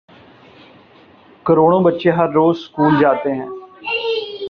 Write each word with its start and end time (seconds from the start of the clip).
کروڑوں 1.45 1.81
بچے 1.85 2.09
ہر 2.17 2.29
روزسکول 2.29 2.93
جا 3.01 3.11
تے 3.23 3.31
ہیں۔ 3.37 3.49